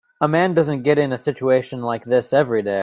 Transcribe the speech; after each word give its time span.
A 0.19 0.27
man 0.27 0.55
doesn't 0.55 0.81
get 0.81 0.97
in 0.97 1.13
a 1.13 1.17
situation 1.19 1.83
like 1.83 2.05
this 2.05 2.33
every 2.33 2.63
day. 2.63 2.79